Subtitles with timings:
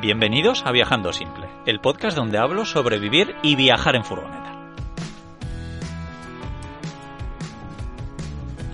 [0.00, 4.74] Bienvenidos a Viajando Simple, el podcast donde hablo sobre vivir y viajar en furgoneta.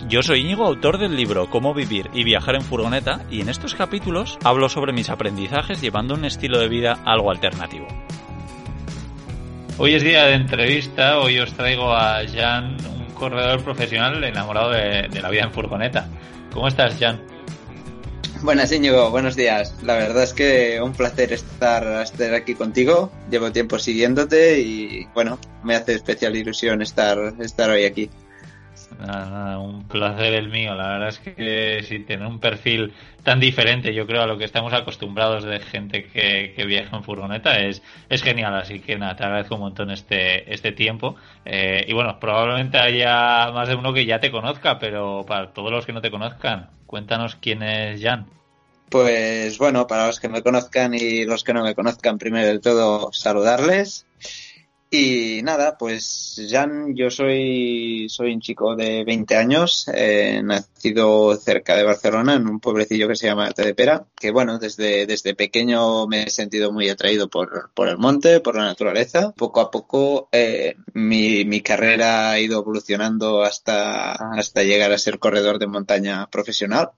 [0.09, 3.75] Yo soy Íñigo, autor del libro Cómo vivir y viajar en furgoneta, y en estos
[3.75, 7.87] capítulos hablo sobre mis aprendizajes llevando un estilo de vida algo alternativo.
[9.77, 15.21] Hoy es día de entrevista, hoy os traigo a Jan, un corredor profesional enamorado de,
[15.21, 16.09] la vida en furgoneta.
[16.50, 17.21] ¿Cómo estás, Jan?
[18.42, 19.74] Buenas, Íñigo, buenos días.
[19.82, 23.12] La verdad es que un placer estar, estar aquí contigo.
[23.30, 28.08] Llevo tiempo siguiéndote y, bueno, me hace especial ilusión estar, estar hoy aquí.
[28.99, 30.75] Nada, un placer el mío.
[30.75, 34.44] La verdad es que si tener un perfil tan diferente, yo creo, a lo que
[34.44, 38.55] estamos acostumbrados de gente que, que viaja en furgoneta es, es genial.
[38.55, 41.16] Así que nada, te agradezco un montón este, este tiempo.
[41.44, 45.70] Eh, y bueno, probablemente haya más de uno que ya te conozca, pero para todos
[45.70, 48.27] los que no te conozcan, cuéntanos quién es Jan.
[48.91, 52.58] Pues bueno, para los que me conozcan y los que no me conozcan, primero de
[52.58, 54.05] todo saludarles.
[54.92, 61.77] Y nada, pues Jan, yo soy, soy un chico de 20 años, eh, nacido cerca
[61.77, 66.24] de Barcelona, en un pueblecillo que se llama Tedepera, que bueno, desde, desde pequeño me
[66.24, 69.33] he sentido muy atraído por, por el monte, por la naturaleza.
[69.36, 75.20] Poco a poco eh, mi, mi carrera ha ido evolucionando hasta, hasta llegar a ser
[75.20, 76.91] corredor de montaña profesional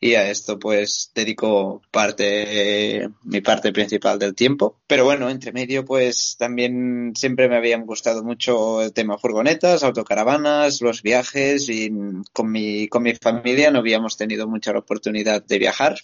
[0.00, 4.80] y a esto pues dedico parte mi parte principal del tiempo.
[4.86, 10.80] Pero bueno entre medio pues también siempre me habían gustado mucho el tema furgonetas autocaravanas
[10.80, 11.92] los viajes y
[12.32, 15.96] con mi con mi familia no habíamos tenido mucha oportunidad de viajar.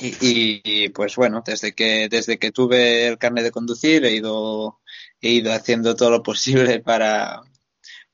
[0.00, 4.80] Y, pues bueno desde que desde que tuve el carnet de conducir he ido
[5.20, 7.42] he ido haciendo todo lo posible para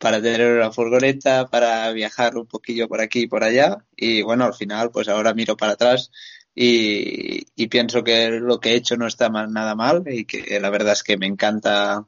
[0.00, 3.84] para tener una furgoneta, para viajar un poquillo por aquí y por allá.
[3.94, 6.10] Y bueno, al final, pues ahora miro para atrás
[6.54, 10.58] y, y pienso que lo que he hecho no está mal, nada mal y que
[10.58, 12.06] la verdad es que me encanta,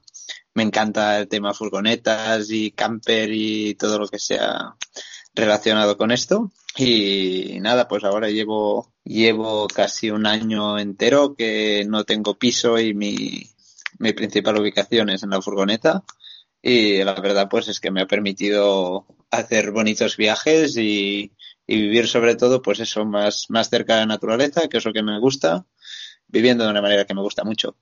[0.55, 4.74] me encanta el tema furgonetas y camper y todo lo que sea
[5.35, 6.51] relacionado con esto.
[6.79, 12.95] Y nada, pues ahora llevo, llevo casi un año entero que no tengo piso y
[12.95, 13.51] mi,
[13.98, 16.03] mi principal ubicación es en la furgoneta
[16.62, 21.33] y la verdad pues es que me ha permitido hacer bonitos viajes y,
[21.67, 25.02] vivir sobre todo pues eso más, más cerca de la naturaleza, que es lo que
[25.02, 25.64] me gusta,
[26.28, 27.77] viviendo de una manera que me gusta mucho.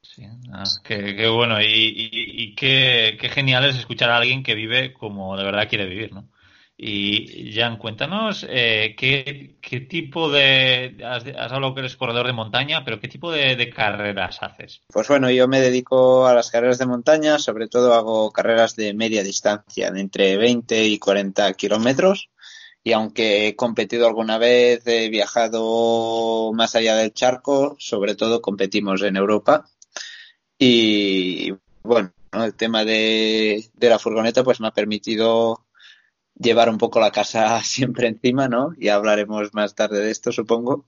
[0.00, 0.22] Sí,
[0.52, 4.54] ah, qué, qué, bueno y, y, y qué, qué, genial es escuchar a alguien que
[4.54, 6.28] vive como de verdad quiere vivir, ¿no?
[6.82, 10.96] Y Jan, cuéntanos eh, ¿qué, tipo de.
[11.04, 14.80] Has, has, hablado que eres corredor de montaña, pero ¿qué tipo de, de, carreras haces?
[14.90, 18.94] Pues bueno, yo me dedico a las carreras de montaña, sobre todo hago carreras de
[18.94, 22.30] media distancia, de entre 20 y 40 kilómetros.
[22.82, 29.02] Y aunque he competido alguna vez, he viajado más allá del charco, sobre todo competimos
[29.02, 29.66] en Europa.
[30.58, 31.52] Y
[31.82, 35.66] bueno, el tema de, de la furgoneta pues me ha permitido
[36.40, 38.72] llevar un poco la casa siempre encima, ¿no?
[38.78, 40.86] Y hablaremos más tarde de esto, supongo.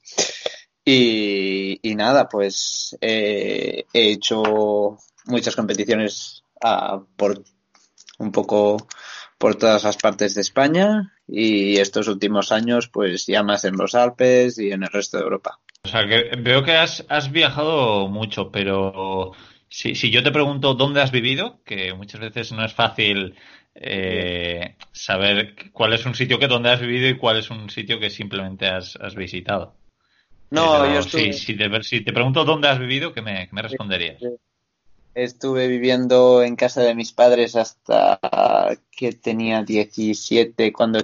[0.85, 7.45] Y, nada, pues eh, he hecho muchas competiciones uh, por
[8.19, 8.89] un poco
[9.39, 13.95] por todas las partes de España y estos últimos años pues ya más en los
[13.95, 15.61] Alpes y en el resto de Europa.
[15.85, 19.33] O sea que veo que has viajado mucho, pero
[19.73, 23.35] si, si yo te pregunto dónde has vivido, que muchas veces no es fácil
[23.75, 27.99] eh, saber cuál es un sitio que donde has vivido y cuál es un sitio
[27.99, 29.75] que simplemente has, has visitado.
[30.51, 31.33] No, Pero, yo estuve...
[31.33, 34.23] si, si, te, si, te, pregunto dónde has vivido, ¿qué me, qué me responderías?
[35.15, 38.21] Estuve viviendo en casa de mis padres hasta
[38.91, 41.03] que tenía 17 cuando,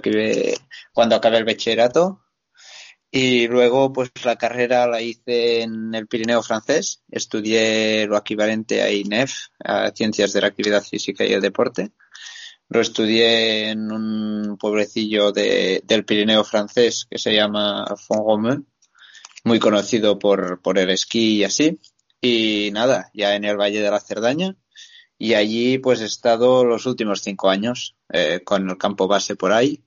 [0.93, 2.21] cuando acabé el bachillerato.
[3.11, 7.01] Y luego, pues la carrera la hice en el Pirineo francés.
[7.09, 11.91] Estudié lo equivalente a INEF, a Ciencias de la Actividad Física y el Deporte.
[12.67, 18.63] Lo estudié en un pueblecillo de, del Pirineo francés que se llama Font-Romeu,
[19.43, 21.79] muy conocido por, por el esquí y así.
[22.21, 24.55] Y nada, ya en el Valle de la Cerdaña.
[25.17, 29.51] Y allí pues he estado los últimos cinco años eh, con el campo base por
[29.51, 29.83] ahí.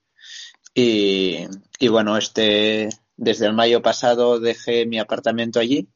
[0.74, 1.46] Y,
[1.78, 2.88] y bueno, este,
[3.22, 5.88] desde el mayo pasado dejé mi apartamento allí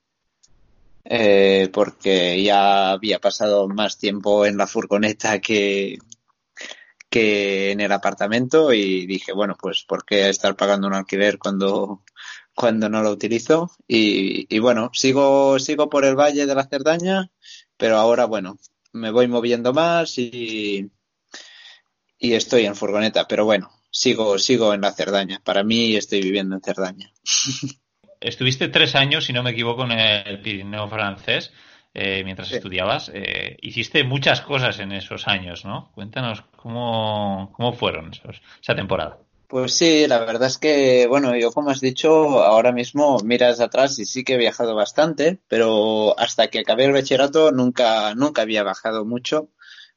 [1.05, 5.99] eh, porque ya había pasado más tiempo en la furgoneta que,
[7.11, 12.05] que en el apartamento y dije, bueno, pues ¿por qué estar pagando un alquiler cuando,
[12.55, 13.72] cuando no lo utilizo?
[13.88, 17.29] Y, y bueno, sigo, sigo por el Valle de la Cerdaña,
[17.76, 18.56] pero ahora, bueno,
[18.93, 20.93] me voy moviendo más y,
[22.19, 25.40] y estoy en furgoneta, pero bueno, sigo, sigo en la Cerdaña.
[25.43, 27.10] Para mí estoy viviendo en Cerdaña.
[28.20, 31.52] estuviste tres años, si no me equivoco, en el Pirineo francés.
[31.98, 33.10] Eh, mientras estudiabas.
[33.14, 35.90] Eh, hiciste muchas cosas en esos años, ¿no?
[35.94, 39.16] Cuéntanos cómo, cómo fueron esos, esa temporada.
[39.48, 43.98] Pues sí, la verdad es que, bueno, yo como has dicho, ahora mismo miras atrás
[43.98, 48.62] y sí que he viajado bastante, pero hasta que acabé el bachillerato nunca, nunca había
[48.62, 49.48] bajado mucho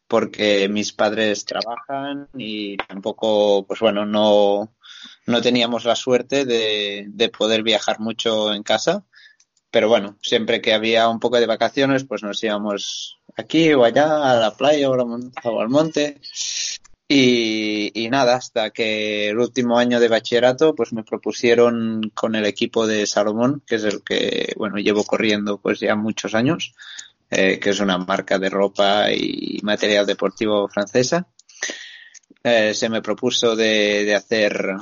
[0.09, 4.75] porque mis padres trabajan y tampoco, pues bueno, no,
[5.27, 9.05] no teníamos la suerte de, de poder viajar mucho en casa
[9.71, 14.31] pero bueno, siempre que había un poco de vacaciones, pues nos íbamos aquí o allá,
[14.31, 16.19] a la playa o al monte.
[17.11, 22.85] Y, nada, hasta que el último año de bachillerato, pues me propusieron con el equipo
[22.85, 26.75] de Salomón, que es el que, bueno, llevo corriendo pues ya muchos años,
[27.29, 31.27] eh, que es una marca de ropa y material deportivo francesa.
[32.43, 34.75] Eh, se me propuso de, hacer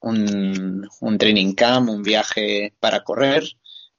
[0.00, 3.44] un, un training camp, un viaje para correr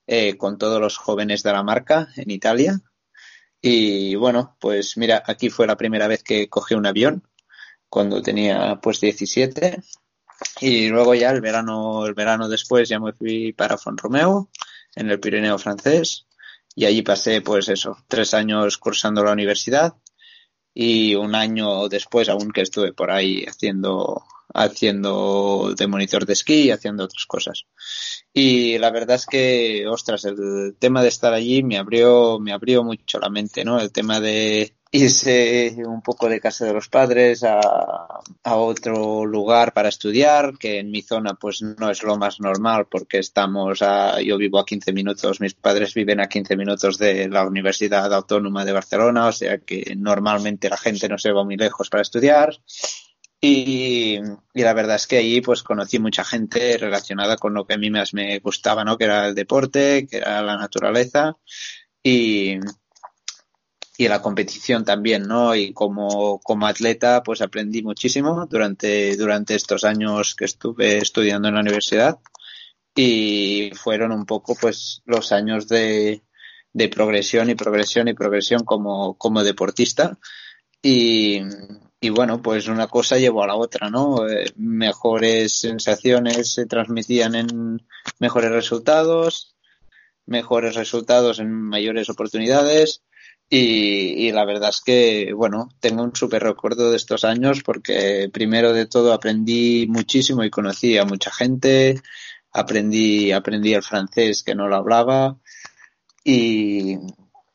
[0.07, 2.81] eh, con todos los jóvenes de la marca en Italia.
[3.61, 7.27] Y bueno, pues mira, aquí fue la primera vez que cogí un avión,
[7.87, 9.81] cuando tenía pues 17.
[10.59, 14.49] Y luego ya el verano, el verano después ya me fui para Romeo
[14.95, 16.25] en el Pirineo francés,
[16.75, 19.93] y allí pasé pues eso, tres años cursando la universidad
[20.73, 24.23] y un año después aún que estuve por ahí haciendo
[24.53, 27.65] haciendo de monitor de esquí y haciendo otras cosas.
[28.33, 32.83] Y la verdad es que, ostras, el tema de estar allí me abrió, me abrió
[32.83, 33.79] mucho la mente, ¿no?
[33.79, 37.59] El tema de irse un poco de casa de los padres a,
[38.43, 42.87] a otro lugar para estudiar, que en mi zona pues no es lo más normal
[42.91, 47.29] porque estamos a, yo vivo a 15 minutos, mis padres viven a 15 minutos de
[47.29, 51.55] la Universidad Autónoma de Barcelona, o sea que normalmente la gente no se va muy
[51.55, 52.59] lejos para estudiar
[53.43, 54.19] y,
[54.53, 57.89] la verdad es que allí pues conocí mucha gente relacionada con lo que a mí
[57.89, 58.97] más me gustaba, ¿no?
[58.97, 61.37] Que era el deporte, que era la naturaleza
[62.03, 62.59] y,
[64.01, 65.53] y la competición también, ¿no?
[65.53, 71.53] Y como, como atleta pues aprendí muchísimo durante, durante estos años que estuve estudiando en
[71.53, 72.17] la universidad
[72.95, 76.23] y fueron un poco pues los años de,
[76.73, 80.17] de progresión y progresión y progresión como, como deportista
[80.81, 81.41] y,
[81.99, 84.27] y bueno, pues una cosa llevó a la otra, ¿no?
[84.27, 87.85] Eh, mejores sensaciones se transmitían en
[88.17, 89.55] mejores resultados,
[90.25, 93.03] mejores resultados en mayores oportunidades
[93.53, 98.29] y, y la verdad es que, bueno, tengo un súper recuerdo de estos años porque
[98.31, 102.01] primero de todo aprendí muchísimo y conocí a mucha gente,
[102.53, 105.37] aprendí, aprendí el francés que no lo hablaba.
[106.23, 106.97] Y,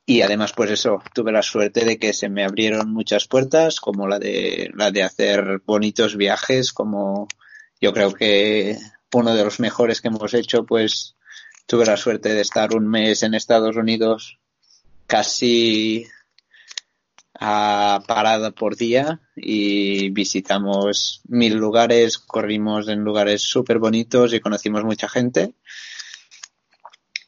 [0.05, 4.07] y además pues eso tuve la suerte de que se me abrieron muchas puertas como
[4.07, 7.27] la de la de hacer bonitos viajes como
[7.81, 8.77] yo creo que
[9.15, 11.17] uno de los mejores que hemos hecho pues
[11.67, 14.39] tuve la suerte de estar un mes en Estados Unidos
[15.07, 16.07] casi
[17.39, 24.85] a parada por día y visitamos mil lugares, corrimos en lugares súper bonitos y conocimos
[24.85, 25.55] mucha gente.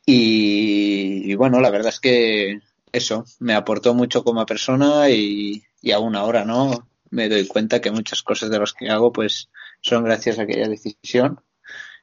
[0.07, 2.61] y, bueno, la verdad es que
[2.93, 6.89] eso, me aportó mucho como persona y, y aún ahora, ¿no?
[7.11, 9.51] Me doy cuenta que muchas cosas de las que hago, pues,
[9.81, 11.41] son gracias a aquella decisión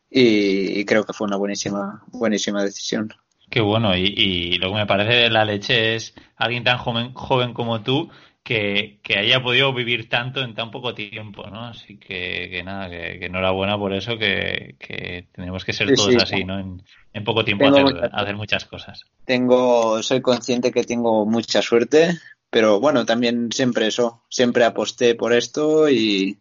[0.10, 3.14] y, creo que fue una buenísima, buenísima decisión.
[3.50, 7.14] Qué bueno, y, y, lo que me parece de la leche es alguien tan joven,
[7.14, 8.10] joven como tú
[8.46, 11.66] que, haya podido vivir tanto en tan poco tiempo, ¿no?
[11.66, 16.16] Así que, que nada, que, que, enhorabuena por eso, que, que tenemos que ser todos
[16.22, 16.60] así, ¿no?
[16.60, 16.84] En,
[17.14, 19.04] en poco tiempo hacer, hacer, muchas cosas.
[19.26, 22.20] Tengo, soy consciente que tengo mucha suerte,
[22.52, 26.38] pero bueno, también siempre eso, siempre aposté por esto y,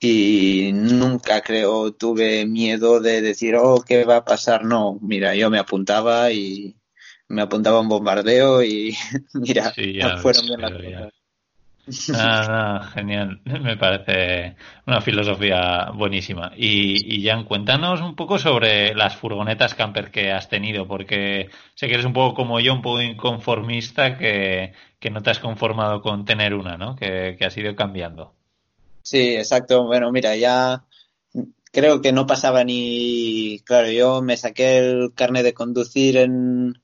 [0.00, 4.64] y nunca creo tuve miedo de decir, oh, ¿qué va a pasar?
[4.64, 6.74] No, mira, yo me apuntaba y
[7.28, 8.96] me apuntaba a un bombardeo y
[9.34, 9.72] mira,
[10.22, 11.12] fueron bien las cosas.
[12.14, 16.52] Ah, genial, me parece una filosofía buenísima.
[16.56, 21.88] Y, y Jan, cuéntanos un poco sobre las furgonetas camper que has tenido, porque sé
[21.88, 26.00] que eres un poco como yo, un poco inconformista, que, que no te has conformado
[26.00, 26.96] con tener una, ¿no?
[26.96, 28.34] Que, que has ido cambiando.
[29.02, 29.84] Sí, exacto.
[29.86, 30.84] Bueno, mira, ya
[31.72, 33.60] creo que no pasaba ni.
[33.64, 36.82] Claro, yo me saqué el carnet de conducir en,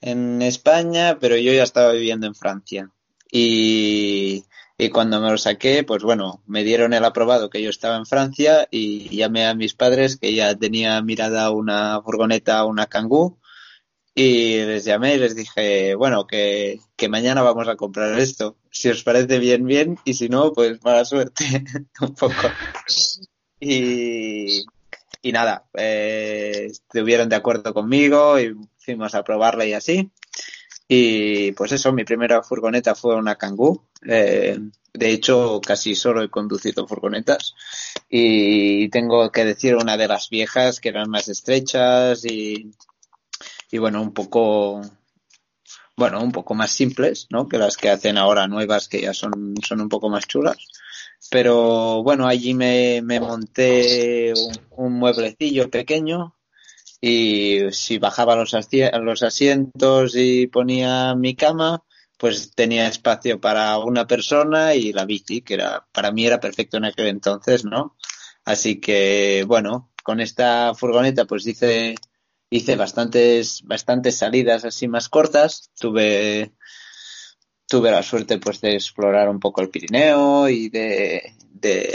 [0.00, 2.92] en España, pero yo ya estaba viviendo en Francia.
[3.32, 4.44] Y,
[4.78, 8.06] y cuando me lo saqué, pues bueno, me dieron el aprobado que yo estaba en
[8.06, 13.38] Francia y llamé a mis padres que ya tenía mirada una furgoneta, una Kangoo
[14.18, 18.56] y les llamé y les dije, bueno, que, que mañana vamos a comprar esto.
[18.70, 21.44] Si os parece bien, bien, y si no, pues mala suerte,
[22.00, 22.32] un poco.
[23.60, 24.64] Y,
[25.20, 30.10] y nada, eh, estuvieron de acuerdo conmigo y fuimos a probarla y así.
[30.88, 33.84] Y pues eso, mi primera furgoneta fue una Kangoo.
[34.08, 34.58] Eh,
[34.94, 37.54] de hecho, casi solo he conducido furgonetas.
[38.08, 42.70] Y tengo que decir una de las viejas que eran más estrechas y,
[43.70, 44.80] y bueno, un poco,
[45.96, 47.48] bueno, un poco más simples, ¿no?
[47.48, 50.56] Que las que hacen ahora nuevas, que ya son, son un poco más chulas.
[51.30, 54.32] Pero bueno, allí me, me monté
[54.70, 56.36] un, mueblecillo pequeño
[57.00, 61.82] y si bajaba los, los asientos y ponía mi cama,
[62.18, 66.76] pues tenía espacio para una persona y la bici, que era, para mí era perfecto
[66.78, 67.96] en aquel entonces, ¿no?
[68.44, 71.96] Así que, bueno, con esta furgoneta pues hice,
[72.50, 75.70] hice bastantes, bastantes salidas así más cortas.
[75.78, 76.52] Tuve,
[77.66, 81.34] tuve la suerte pues de explorar un poco el Pirineo y de,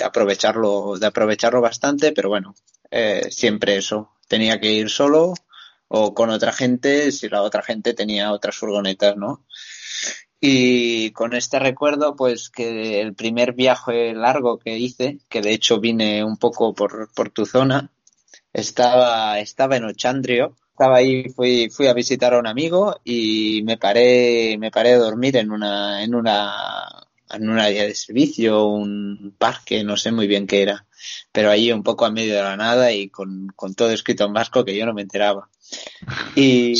[0.03, 2.55] aprovecharlo, de aprovecharlo bastante, pero bueno,
[2.89, 4.11] eh, siempre eso.
[4.27, 5.33] Tenía que ir solo
[5.87, 9.45] o con otra gente si la otra gente tenía otras furgonetas, ¿no?
[10.43, 15.79] Y con este recuerdo, pues que el primer viaje largo que hice, que de hecho
[15.79, 17.91] vine un poco por, por tu zona,
[18.53, 20.55] estaba, estaba en Ochandrio.
[20.71, 24.97] Estaba ahí, fui, fui a visitar a un amigo y me paré, me paré a
[24.97, 30.27] dormir en una, en una, en un área de servicio, un parque, no sé muy
[30.27, 30.87] bien qué era.
[31.31, 34.33] Pero ahí un poco a medio de la nada y con, con todo escrito en
[34.33, 35.49] vasco que yo no me enteraba.
[36.35, 36.73] Y,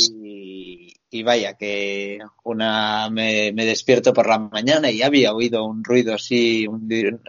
[1.10, 6.66] y vaya que una me, despierto por la mañana y había oído un ruido así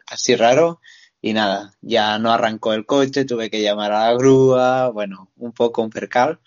[0.08, 0.80] así raro
[1.24, 5.54] y nada ya no arrancó el coche tuve que llamar a la grúa bueno un
[5.54, 6.40] poco un percal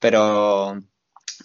[0.00, 0.78] pero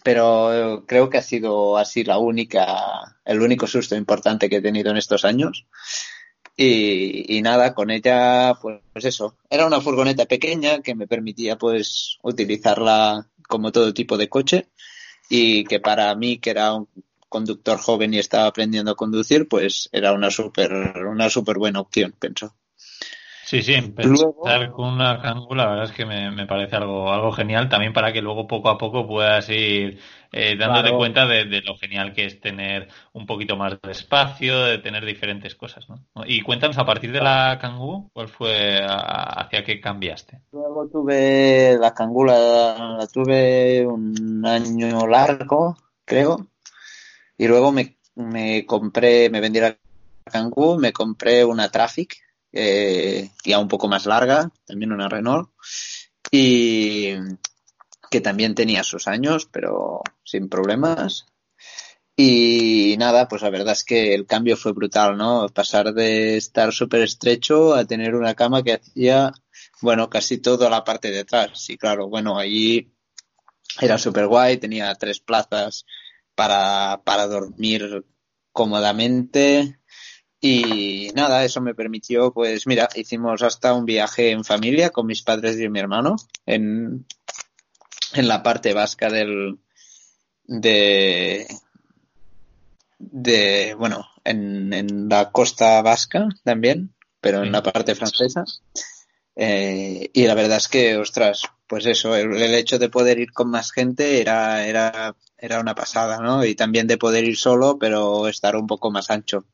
[0.04, 4.92] pero creo que ha sido así la única el único susto importante que he tenido
[4.92, 5.68] en estos años
[6.58, 12.18] y, y nada con ella pues, eso era una furgoneta pequeña que me permitía pues
[12.24, 14.70] utilizarla como todo tipo de coche
[15.32, 16.90] y que para mí, que era un
[17.30, 20.74] conductor joven y estaba aprendiendo a conducir, pues era una súper
[21.08, 22.54] una super buena opción, pienso.
[23.52, 27.68] Sí, sí, empezar con una Kangoo la verdad es que me, parece algo, algo genial
[27.68, 30.00] también para que luego poco a poco puedas ir
[30.32, 34.78] eh, dándote cuenta de, lo genial que es tener un poquito más de espacio, de
[34.78, 35.98] tener diferentes cosas, ¿no?
[36.26, 40.40] Y cuéntanos, a partir de la Kangoo, ¿cuál fue hacia qué cambiaste?
[40.54, 46.48] Luego tuve la Kangoo, la, tuve un año largo, creo,
[47.38, 49.76] y luego me, me compré, me vendí la
[50.24, 52.16] Kangoo, me compré una Traffic,
[52.52, 55.50] eh, ya un poco más larga, también una Renault,
[56.32, 57.14] y
[58.10, 61.26] que también tenía sus años, pero sin problemas.
[62.16, 65.48] Y nada, pues la verdad es que el cambio fue brutal, ¿no?
[65.50, 69.32] Pasar de estar súper estrecho a tener una cama que hacía,
[69.82, 71.70] bueno, casi toda la parte de atrás.
[71.70, 72.92] Y claro, bueno, allí
[73.80, 75.86] era súper guay, tenía tres plazas
[76.36, 78.06] para, para dormir
[78.52, 79.80] cómodamente,
[80.42, 85.22] y nada, eso me permitió, pues mira, hicimos hasta un viaje en familia con mis
[85.22, 86.16] padres y mi hermano
[86.48, 87.06] en,
[88.14, 89.60] en la parte vasca del,
[90.46, 91.46] de,
[92.98, 98.44] de bueno, en, en la costa vasca también, pero en la parte francesa.
[99.36, 103.32] Eh, y la verdad es que, ostras, pues eso, el, el, hecho de poder ir
[103.32, 106.44] con más gente era, era, era una pasada, ¿no?
[106.44, 109.46] Y también de poder ir solo, pero estar un poco más ancho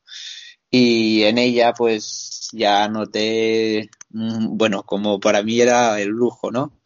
[0.70, 6.80] y en ella pues ya noté, mm, bueno, como para mí era el lujo, ¿no?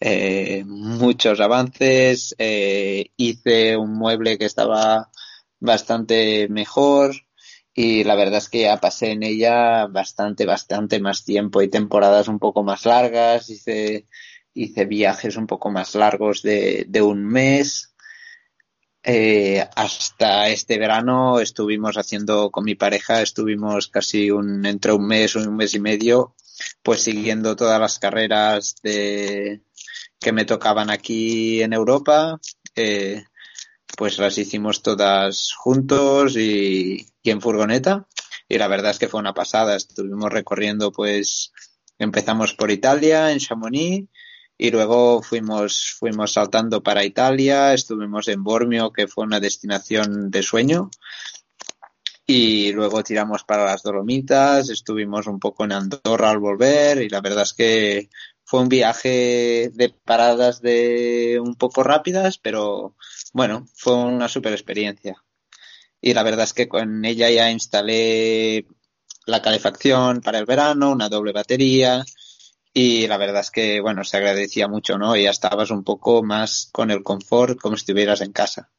[0.00, 5.10] Eh, muchos avances, eh, hice un mueble que estaba
[5.60, 7.14] bastante mejor
[7.74, 12.28] y la verdad es que ya pasé en ella bastante, bastante más tiempo y temporadas
[12.28, 14.06] un poco más largas, hice,
[14.54, 17.89] hice viajes un poco más largos de, de un mes
[19.02, 25.36] eh, hasta este verano estuvimos haciendo con mi pareja, estuvimos casi un, entre un mes,
[25.36, 26.34] un mes y medio,
[26.82, 29.62] pues siguiendo todas las carreras de,
[30.18, 32.38] que me tocaban aquí en Europa,
[32.76, 33.24] eh,
[33.96, 38.06] pues las hicimos todas juntos y, y en furgoneta.
[38.48, 39.76] Y la verdad es que fue una pasada.
[39.76, 41.52] Estuvimos recorriendo, pues,
[41.98, 44.08] empezamos por Italia, en Chamonix,
[44.62, 50.42] y luego fuimos, fuimos saltando para Italia, estuvimos en Bormio, que fue una destinación de
[50.42, 50.90] sueño,
[52.26, 57.22] y luego tiramos para las Dolomitas, estuvimos un poco en Andorra al volver, y la
[57.22, 58.10] verdad es que
[58.44, 62.96] fue un viaje de paradas de un poco rápidas, pero
[63.32, 65.24] bueno, fue una super experiencia.
[66.02, 68.66] Y la verdad es que con ella ya instalé
[69.24, 72.04] la calefacción para el verano, una doble batería,
[72.72, 75.16] y la verdad es que, bueno, se agradecía mucho, ¿no?
[75.16, 78.70] Y ya estabas un poco más con el confort como si estuvieras en casa.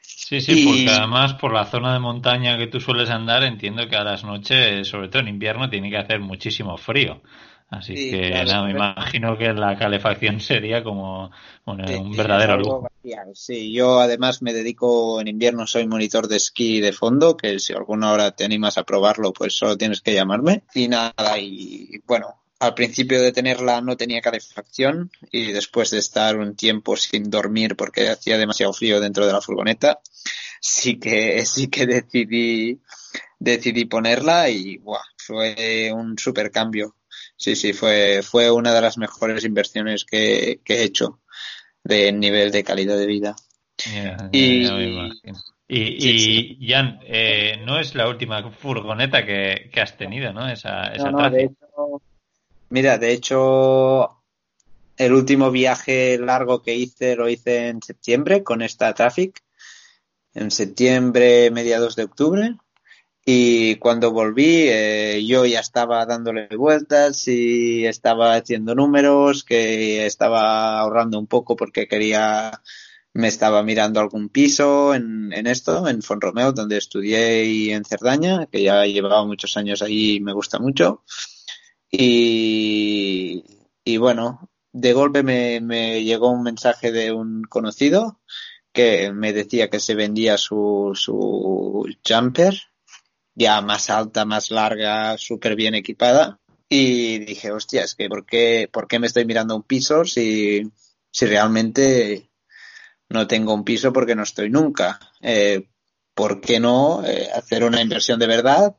[0.00, 3.96] Sí, sí, porque además por la zona de montaña que tú sueles andar, entiendo que
[3.96, 7.20] a las noches, sobre todo en invierno, tiene que hacer muchísimo frío.
[7.68, 11.30] Así que nada, me imagino que la calefacción sería como
[11.66, 12.88] un verdadero lujo.
[13.34, 17.72] Sí, yo además me dedico en invierno, soy monitor de esquí de fondo, que si
[17.72, 20.64] alguna hora te animas a probarlo, pues solo tienes que llamarme.
[20.74, 26.36] Y nada, y bueno, al principio de tenerla no tenía calefacción y después de estar
[26.36, 29.98] un tiempo sin dormir porque hacía demasiado frío dentro de la furgoneta,
[30.60, 32.80] sí que sí que decidí
[33.40, 34.80] decidí ponerla y
[35.16, 36.94] fue un super cambio.
[37.36, 41.18] Sí, sí, fue fue una de las mejores inversiones que, he hecho
[41.82, 43.34] de nivel de calidad de vida.
[44.30, 44.68] y,
[45.66, 50.48] y, Jan, eh, no es la última furgoneta que, has tenido, ¿no?
[50.48, 52.00] Esa, esa no, de hecho,
[52.72, 54.22] Mira, de hecho,
[54.96, 59.42] el último viaje largo que hice lo hice en septiembre con esta Traffic,
[60.32, 62.56] en septiembre, mediados de octubre.
[63.26, 70.80] Y cuando volví, eh, yo ya estaba dándole vueltas y estaba haciendo números, que estaba
[70.80, 72.62] ahorrando un poco porque quería,
[73.12, 78.46] me estaba mirando algún piso en, en esto, en Fonromeo, donde estudié y en Cerdaña,
[78.46, 81.02] que ya llevaba muchos años ahí y me gusta mucho.
[81.94, 83.44] Y,
[83.84, 88.20] y bueno, de golpe me, me, llegó un mensaje de un conocido
[88.72, 92.54] que me decía que se vendía su, su jumper,
[93.34, 96.40] ya más alta, más larga, súper bien equipada.
[96.66, 100.62] Y dije, hostia, es que ¿por qué, ¿por qué me estoy mirando un piso si,
[101.10, 102.30] si realmente
[103.10, 104.98] no tengo un piso porque no estoy nunca?
[105.20, 105.68] Eh,
[106.14, 108.76] ¿Por qué no eh, hacer una inversión de verdad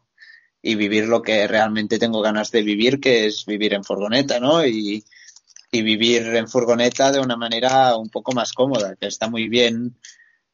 [0.66, 4.66] y vivir lo que realmente tengo ganas de vivir, que es vivir en furgoneta, ¿no?
[4.66, 5.04] Y,
[5.72, 9.98] vivir en furgoneta de una manera un poco más cómoda, que está muy bien,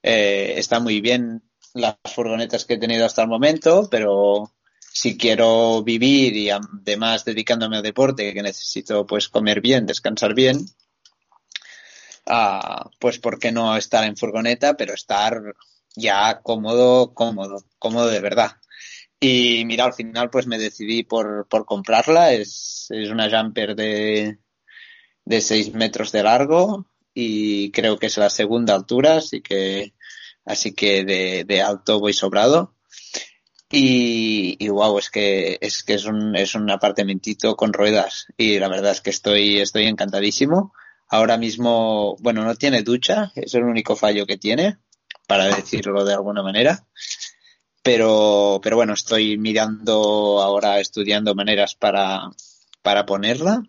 [0.01, 4.53] eh, está muy bien las furgonetas que he tenido hasta el momento, pero
[4.93, 10.65] si quiero vivir y además dedicándome al deporte, que necesito pues comer bien, descansar bien,
[12.25, 15.53] ah, pues por qué no estar en furgoneta, pero estar
[15.97, 18.51] ya cómodo, cómodo, cómodo de verdad.
[19.19, 22.33] Y mira, al final pues me decidí por, por comprarla.
[22.33, 24.39] Es, es una jumper de,
[25.25, 29.93] de 6 metros de largo y creo que es la segunda altura, así que,
[30.45, 32.75] así que de, de alto voy sobrado.
[33.71, 38.57] Y, y, wow, es que es que es un, es un apartamentito con ruedas y
[38.57, 40.73] la verdad es que estoy, estoy encantadísimo.
[41.07, 44.77] Ahora mismo, bueno, no tiene ducha, es el único fallo que tiene,
[45.27, 46.87] para decirlo de alguna manera
[47.81, 52.29] pero, pero bueno, estoy mirando ahora, estudiando maneras para,
[52.81, 53.63] para ponerla.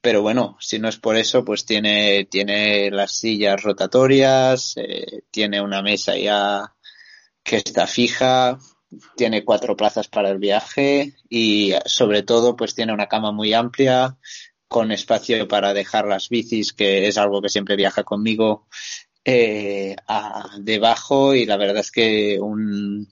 [0.00, 5.62] Pero bueno, si no es por eso, pues tiene, tiene las sillas rotatorias, eh, tiene
[5.62, 6.74] una mesa ya
[7.42, 8.58] que está fija,
[9.16, 14.18] tiene cuatro plazas para el viaje y sobre todo pues tiene una cama muy amplia
[14.68, 18.66] con espacio para dejar las bicis, que es algo que siempre viaja conmigo,
[19.24, 19.96] eh,
[20.58, 23.08] debajo y la verdad es que un,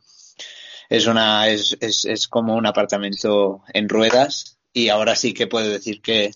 [0.92, 5.70] es una es, es, es como un apartamento en ruedas y ahora sí que puedo
[5.70, 6.32] decir que,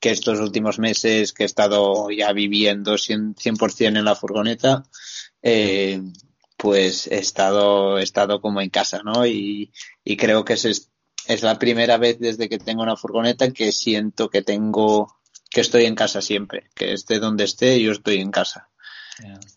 [0.00, 4.84] que estos últimos meses que he estado ya viviendo 100%, en la furgoneta,
[5.42, 6.00] eh,
[6.56, 9.26] pues he estado, he estado como en casa, ¿no?
[9.26, 10.90] Y, y creo que es,
[11.26, 15.18] es la primera vez desde que tengo una furgoneta que siento que tengo,
[15.50, 18.70] que estoy en casa siempre, que esté donde esté, yo estoy en casa.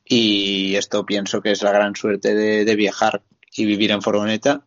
[0.04, 3.24] Y esto pienso que es la gran suerte de, de viajar
[3.56, 4.62] y vivir en furgoneta.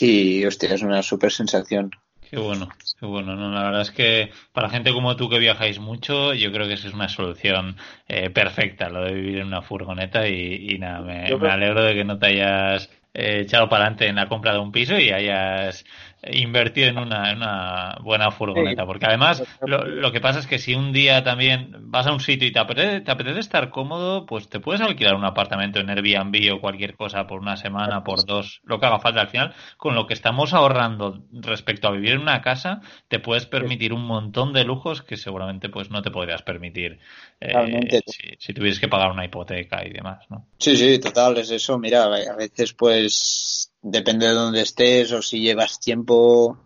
[0.00, 1.90] Y, hostia, es una súper sensación.
[2.30, 2.68] Qué bueno,
[3.00, 3.36] qué bueno.
[3.36, 6.74] No, la verdad es que para gente como tú que viajáis mucho, yo creo que
[6.74, 10.28] esa es una solución eh, perfecta, lo de vivir en una furgoneta.
[10.28, 14.16] Y, nada, me, me, alegro de que no te hayas eh, echado para adelante en
[14.16, 15.84] la compra de un piso y hayas
[16.22, 18.84] invertido en una, en una buena furgoneta.
[18.86, 22.20] Porque además, lo, lo, que pasa es que si un día también vas a un
[22.20, 25.90] sitio y te apetece, te apetece estar cómodo, pues te puedes alquilar un apartamento en
[25.90, 29.54] Airbnb o cualquier cosa por una semana, por dos, lo que haga falta al final.
[29.76, 34.04] Con lo que estamos ahorrando respecto a vivir en una casa, te puedes permitir un
[34.04, 36.98] montón de lujos que seguramente pues no te podrías permitir
[37.40, 40.46] eh, si, si, tuvieras que pagar una hipoteca y demás, ¿no?
[40.58, 41.78] Sí, sí, total, es eso.
[41.78, 46.58] Mira, a veces pues depende de dónde estés o si llevas tiempo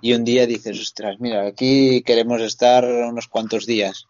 [0.00, 4.06] y un día dices, ostras, mira, aquí queremos estar unos cuantos días.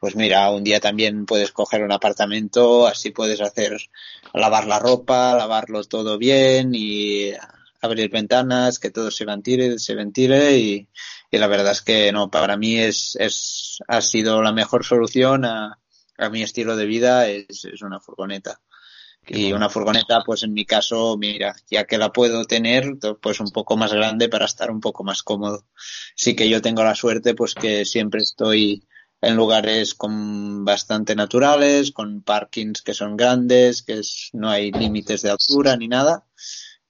[0.00, 3.76] Pues mira, un día también puedes coger un apartamento, así puedes hacer
[4.34, 7.32] lavar la ropa, lavarlo todo bien y
[7.80, 10.88] abrir ventanas, que todo se ventile, se ventile y,
[11.30, 15.78] la verdad es que no, para mí es, es ha sido la mejor solución a,
[16.18, 18.60] a mi estilo de vida, es, es una furgoneta.
[19.26, 23.50] Y una furgoneta, pues en mi caso, mira, ya que la puedo tener, pues un
[23.50, 25.64] poco más grande para estar un poco más cómodo.
[26.16, 28.84] Sí que yo tengo la suerte, pues que siempre estoy
[29.20, 35.22] en lugares con bastante naturales, con parkings que son grandes, que es, no hay límites
[35.22, 36.26] de altura ni nada.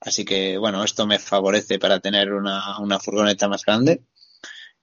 [0.00, 4.02] Así que, bueno, esto me favorece para tener una, una furgoneta más grande.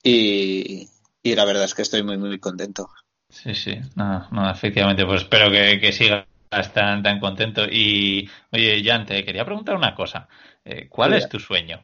[0.04, 0.88] Y,
[1.24, 2.90] y la verdad es que estoy muy, muy contento.
[3.28, 7.66] Sí, sí, no, no efectivamente, pues espero que, que sigas tan, tan contento.
[7.66, 10.28] Y, oye, Jan, te quería preguntar una cosa.
[10.66, 11.84] Eh, ¿Cuál es tu sueño?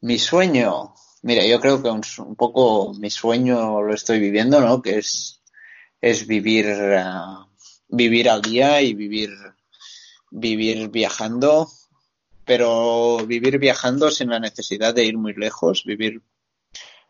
[0.00, 4.82] Mi sueño, mira, yo creo que un, un, poco mi sueño lo estoy viviendo, ¿no?
[4.82, 5.42] Que es,
[6.00, 7.46] es vivir, uh,
[7.88, 9.30] vivir al día y vivir,
[10.30, 11.68] vivir viajando,
[12.44, 16.22] pero vivir viajando sin la necesidad de ir muy lejos, vivir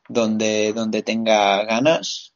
[0.09, 2.35] donde, donde tenga ganas.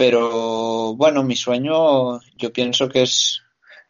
[0.00, 3.42] Pero bueno, mi sueño yo pienso que es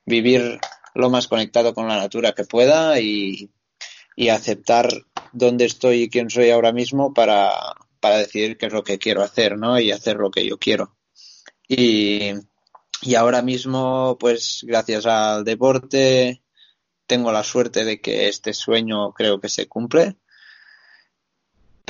[0.04, 0.58] vivir
[0.92, 3.52] lo más conectado con la natura que pueda y,
[4.16, 4.88] y aceptar
[5.32, 7.52] dónde estoy y quién soy ahora mismo para,
[8.00, 9.78] para decidir qué es lo que quiero hacer, ¿no?
[9.78, 10.96] Y hacer lo que yo quiero.
[11.68, 12.32] Y,
[13.02, 16.42] y ahora mismo, pues gracias al deporte,
[17.06, 20.16] tengo la suerte de que este sueño creo que se cumple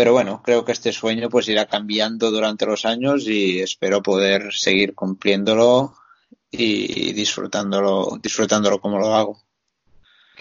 [0.00, 4.50] pero bueno, creo que este sueño pues irá cambiando durante los años y espero poder
[4.50, 5.92] seguir cumpliéndolo
[6.50, 9.42] y disfrutándolo, disfrutándolo como lo hago.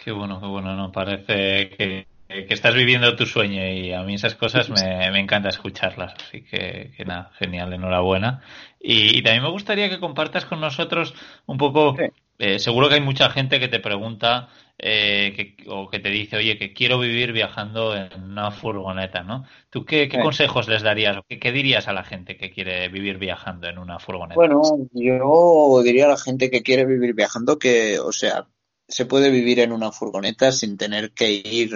[0.02, 4.14] Qué bueno, qué bueno, no parece que, que estás viviendo tu sueño y a mí
[4.14, 8.42] esas cosas me, me encanta escucharlas, así que, que nada, genial, enhorabuena.
[8.80, 11.14] Y, y, también me gustaría que compartas con nosotros
[11.48, 12.06] un poco, sí.
[12.40, 16.38] Eh, seguro que hay mucha gente que te pregunta eh, que, o que te dice,
[16.38, 19.44] oye, que quiero vivir viajando en una furgoneta, ¿no?
[19.70, 20.24] ¿Tú qué, qué sí.
[20.24, 23.78] consejos les darías o qué, qué, dirías a la gente que quiere vivir viajando en
[23.78, 24.36] una furgoneta?
[24.36, 24.62] Bueno,
[24.94, 28.48] yo diría a la gente que quiere vivir viajando que, o sea,
[28.88, 31.74] se puede vivir en una furgoneta sin tener que ir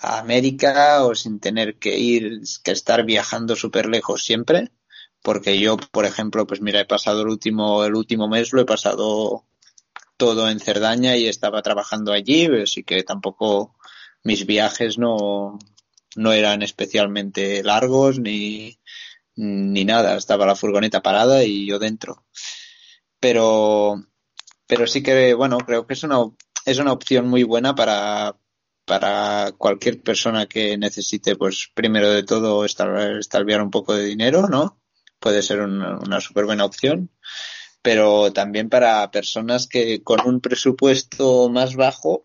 [0.00, 4.72] a América o sin tener que ir, que estar viajando súper lejos siempre.
[5.28, 8.64] Porque yo, por ejemplo, pues mira, he pasado el último, el último mes lo he
[8.64, 9.44] pasado
[10.16, 13.76] todo en Cerdaña y estaba trabajando allí, así que tampoco
[14.24, 15.58] mis viajes no,
[16.16, 18.80] no eran especialmente largos ni,
[19.36, 20.16] ni nada.
[20.16, 22.24] Estaba la furgoneta parada y yo dentro.
[23.20, 24.02] Pero,
[24.66, 26.20] pero sí que, bueno, creo que es una,
[26.64, 28.38] es una opción muy buena para,
[28.86, 34.78] para cualquier persona que necesite, pues primero de todo, estalviar un poco de dinero, ¿no?
[35.18, 37.10] Puede ser una, una súper buena opción
[37.82, 42.24] pero también para personas que con un presupuesto más bajo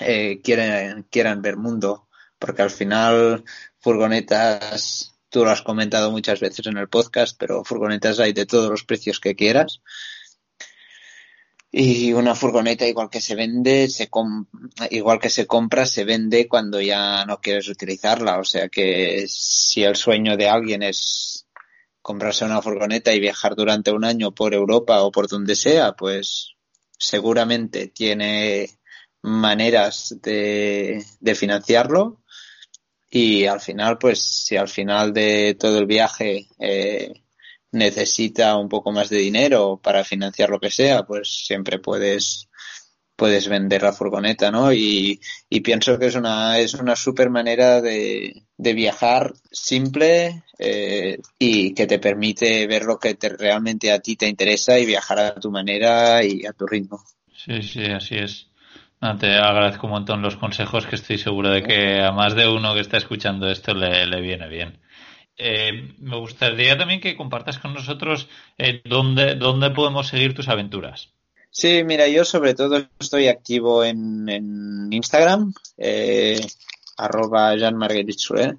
[0.00, 3.44] eh, quieren, quieran ver mundo, porque al final
[3.78, 8.70] furgonetas, tú lo has comentado muchas veces en el podcast, pero furgonetas hay de todos
[8.70, 9.80] los precios que quieras.
[11.70, 14.08] Y una furgoneta igual que se vende, se
[14.90, 18.38] igual que se compra, se vende cuando ya no quieres utilizarla.
[18.38, 21.43] O sea que si el sueño de alguien es
[22.04, 26.54] comprarse una furgoneta y viajar durante un año por Europa o por donde sea, pues
[26.98, 28.68] seguramente tiene
[29.22, 31.02] maneras de,
[31.34, 32.20] financiarlo.
[33.10, 37.22] Y al final, pues si al final de todo el viaje eh,
[37.72, 42.50] necesita un poco más de dinero para financiar lo que sea, pues siempre puedes
[43.16, 44.72] puedes vender la furgoneta, ¿no?
[44.72, 45.20] Y,
[45.62, 51.86] pienso que es una, es una super manera de, de viajar simple eh, y que
[51.86, 55.50] te permite ver lo que te, realmente a ti te interesa y viajar a tu
[55.50, 57.02] manera y a tu ritmo.
[57.34, 58.48] Sí, sí, así es.
[59.20, 62.72] Te agradezco un montón los consejos que estoy seguro de que a más de uno
[62.72, 64.78] que está escuchando esto le, le viene bien.
[65.36, 71.13] Eh, me gustaría también que compartas con nosotros eh, dónde, dónde podemos seguir tus aventuras.
[71.56, 76.40] Sí, mira, yo sobre todo estoy activo en, en Instagram, eh,
[76.96, 78.58] arroba Jean Marguerite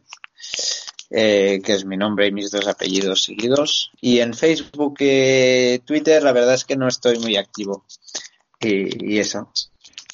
[1.12, 3.92] eh, que es mi nombre y mis dos apellidos seguidos.
[4.00, 7.86] Y en Facebook y Twitter, la verdad es que no estoy muy activo.
[8.62, 9.52] Y, y eso.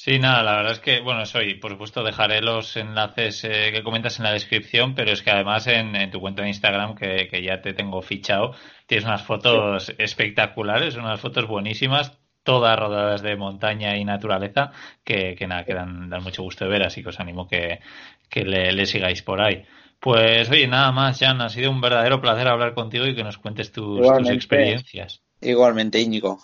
[0.00, 3.84] Sí, nada, la verdad es que, bueno, soy, por supuesto, dejaré los enlaces eh, que
[3.84, 7.28] comentas en la descripción, pero es que además en, en tu cuenta de Instagram, que,
[7.30, 8.56] que, ya te tengo fichado,
[8.88, 9.92] tienes unas fotos sí.
[9.98, 14.72] espectaculares, unas fotos buenísimas, todas rodadas de montaña y naturaleza
[15.04, 17.80] que, que nada, que dan, dan, mucho gusto de ver, así que os animo que,
[18.28, 19.64] que le, le, sigáis por ahí.
[20.00, 23.38] Pues oye, nada más, Jan, ha sido un verdadero placer hablar contigo y que nos
[23.38, 25.22] cuentes tus, tus experiencias.
[25.40, 26.38] Igualmente, Íñigo.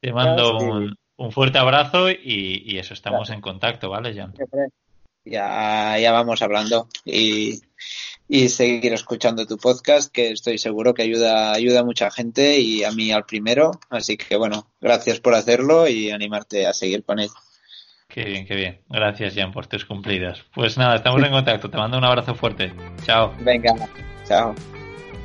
[0.00, 3.36] Te mando un, un, fuerte abrazo y, y eso, estamos Gracias.
[3.36, 4.34] en contacto, ¿vale, Jan?
[5.24, 7.60] Ya, ya vamos hablando y,
[8.28, 12.82] y seguir escuchando tu podcast, que estoy seguro que ayuda, ayuda a mucha gente y
[12.84, 13.72] a mí al primero.
[13.90, 17.28] Así que bueno, gracias por hacerlo y animarte a seguir con él.
[18.08, 18.80] Qué bien, qué bien.
[18.90, 20.44] Gracias, Jan, por tus cumplidas.
[20.54, 21.70] Pues nada, estamos en contacto.
[21.70, 22.72] Te mando un abrazo fuerte.
[23.04, 23.34] Chao.
[23.40, 23.74] Venga,
[24.26, 24.54] chao.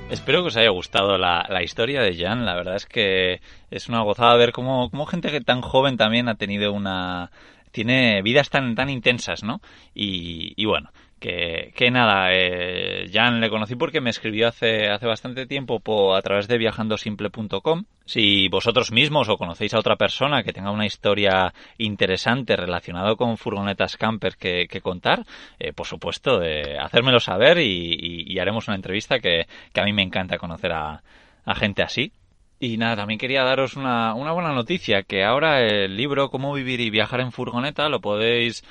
[0.10, 2.46] Espero que os haya gustado la, la, historia de Jan.
[2.46, 6.30] La verdad es que es una gozada ver cómo, cómo gente que tan joven también
[6.30, 7.30] ha tenido una,
[7.78, 9.62] tiene vidas tan, tan intensas, ¿no?
[9.94, 15.46] Y, bueno, que, que nada, eh, Jan le conocí porque me escribió hace, hace bastante
[15.46, 17.84] tiempo po, a través de viajandosimple.com.
[18.04, 23.38] Si vosotros mismos o conocéis a otra persona que tenga una historia interesante relacionada con
[23.38, 25.24] furgonetas camper que, que contar,
[25.60, 26.42] eh, por supuesto,
[26.82, 31.04] hacérmelo saber y, haremos una entrevista que, que a mí me encanta conocer a,
[31.46, 32.12] a gente así.
[32.60, 36.80] Y nada, también quería daros una, una buena noticia, que ahora el libro Cómo vivir
[36.80, 38.64] y viajar en furgoneta lo podéis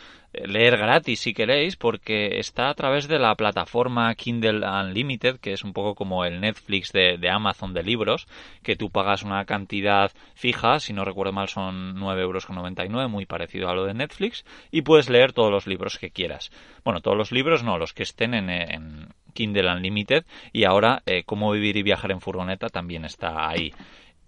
[0.44, 5.64] leer gratis si queréis, porque está a través de la plataforma Kindle Unlimited, que es
[5.64, 8.27] un poco como el Netflix de, de Amazon de libros,
[8.62, 13.68] que tú pagas una cantidad fija, si no recuerdo mal son 9,99 euros, muy parecido
[13.68, 16.51] a lo de Netflix, y puedes leer todos los libros que quieras.
[16.85, 21.22] Bueno, todos los libros no, los que estén en, en Kindle Unlimited, y ahora eh,
[21.25, 23.72] Cómo vivir y viajar en furgoneta también está ahí.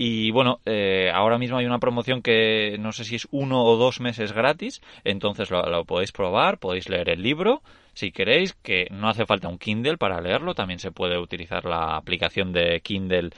[0.00, 3.76] Y bueno, eh, ahora mismo hay una promoción que no sé si es uno o
[3.76, 7.62] dos meses gratis, entonces lo, lo, podéis probar, podéis leer el libro
[7.98, 11.96] si queréis, que no hace falta un Kindle para leerlo, también se puede utilizar la
[11.96, 13.30] aplicación de Kindle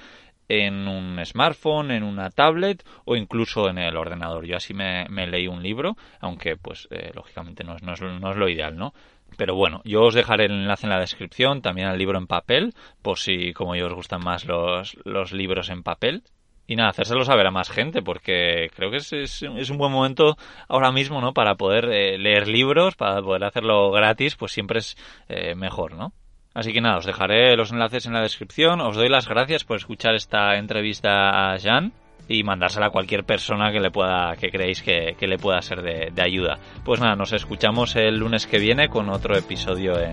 [0.51, 4.45] en un smartphone, en una tablet o incluso en el ordenador.
[4.45, 8.31] Yo así me, leí un libro, aunque pues eh, lógicamente no es, no, es, no
[8.33, 8.93] es lo ideal, ¿no?
[9.37, 12.75] Pero bueno, yo os dejaré el enlace en la descripción, también al libro en papel,
[13.01, 16.25] por si como yo os gustan más los, los libros en papel
[16.67, 19.93] y nada, hacérselo saber a más gente, porque creo que es, es, es un buen
[19.93, 20.37] momento
[20.69, 21.33] ahora mismo, ¿no?
[21.33, 24.97] Para poder eh, leer libros, para poder hacerlo gratis, pues siempre es
[25.29, 26.13] eh, mejor, ¿no?
[26.61, 28.83] Así que nada, os dejaré los enlaces en la descripción.
[28.83, 31.95] Os doy las gracias por escuchar esta entrevista a Jan
[32.29, 35.81] y mandársela a cualquier persona que le pueda, que creéis que, que le pueda ser
[35.81, 36.59] de, de, ayuda.
[36.85, 40.13] Pues nada, nos escuchamos el lunes que viene con otro episodio en,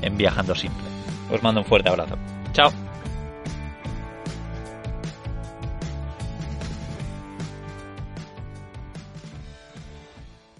[0.00, 0.88] en Viajando Simple.
[1.30, 2.16] Os mando un fuerte abrazo.
[2.54, 2.91] Chao.